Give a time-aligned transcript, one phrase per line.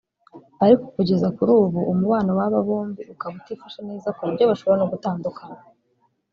[0.63, 5.57] Ariko kugeza kuri ubu umubano w’aba bombi ukaba utifashe neza ku buryo bashobora no gutandukana